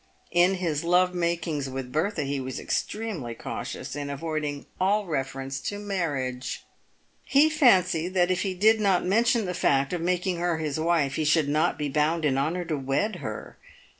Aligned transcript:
In 0.31 0.55
his 0.55 0.83
love 0.83 1.13
makings 1.13 1.69
with 1.69 1.91
Bertha 1.91 2.23
he 2.23 2.39
was 2.39 2.59
extremely 2.59 3.35
cautious 3.35 3.95
in 3.95 4.09
avoiding 4.09 4.65
all 4.79 5.05
reference 5.05 5.59
to 5.59 5.77
marriage. 5.77 6.63
He 7.23 7.51
fancied 7.51 8.15
that 8.15 8.31
if 8.31 8.41
he 8.41 8.55
did 8.55 8.81
not 8.81 9.05
mention 9.05 9.45
the 9.45 9.53
fact 9.53 9.93
of 9.93 10.01
making 10.01 10.37
her 10.37 10.57
his 10.57 10.79
wife 10.79 11.17
he 11.17 11.23
should 11.23 11.49
not 11.49 11.77
be 11.77 11.87
bound 11.87 12.25
in 12.25 12.35
honour 12.39 12.65
to 12.65 12.79
wed 12.79 13.17
her. 13.17 13.59